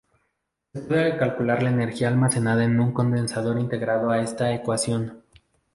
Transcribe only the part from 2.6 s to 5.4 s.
en un condensador integrando esta ecuación.